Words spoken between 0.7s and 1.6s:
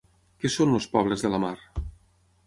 els pobles de la mar?